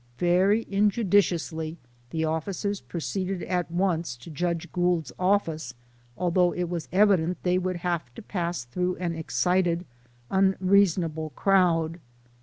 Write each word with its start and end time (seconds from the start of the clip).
Very 0.17 0.65
injudiciously, 0.67 1.77
the 2.09 2.25
officers 2.25 2.81
proceeded 2.81 3.43
at 3.43 3.69
once 3.69 4.17
to 4.17 4.31
Judge 4.31 4.71
Gould's 4.71 5.11
office, 5.19 5.75
although 6.17 6.53
it 6.53 6.61
w,as 6.61 6.87
evident 6.91 7.37
they 7.43 7.59
would 7.59 7.75
have 7.75 8.11
to 8.15 8.23
pass 8.23 8.63
through 8.63 8.95
an 8.95 9.13
excited, 9.13 9.85
unreasonable 10.31 11.29
crowd. 11.35 11.99